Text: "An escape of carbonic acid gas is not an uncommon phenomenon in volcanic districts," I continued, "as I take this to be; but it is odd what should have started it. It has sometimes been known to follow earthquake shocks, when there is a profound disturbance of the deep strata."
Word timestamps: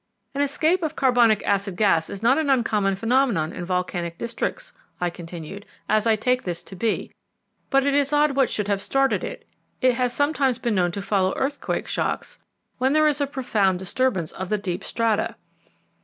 "An 0.33 0.41
escape 0.41 0.81
of 0.81 0.95
carbonic 0.95 1.43
acid 1.45 1.75
gas 1.75 2.09
is 2.09 2.23
not 2.23 2.39
an 2.39 2.49
uncommon 2.49 2.95
phenomenon 2.95 3.53
in 3.53 3.63
volcanic 3.65 4.17
districts," 4.17 4.73
I 4.99 5.11
continued, 5.11 5.63
"as 5.87 6.07
I 6.07 6.15
take 6.15 6.41
this 6.41 6.63
to 6.63 6.75
be; 6.75 7.11
but 7.69 7.85
it 7.85 7.93
is 7.93 8.11
odd 8.11 8.35
what 8.35 8.49
should 8.49 8.67
have 8.67 8.81
started 8.81 9.23
it. 9.23 9.47
It 9.79 9.93
has 9.93 10.11
sometimes 10.11 10.57
been 10.57 10.73
known 10.73 10.91
to 10.93 11.03
follow 11.03 11.35
earthquake 11.37 11.87
shocks, 11.87 12.39
when 12.79 12.93
there 12.93 13.05
is 13.07 13.21
a 13.21 13.27
profound 13.27 13.77
disturbance 13.77 14.31
of 14.31 14.49
the 14.49 14.57
deep 14.57 14.83
strata." 14.83 15.35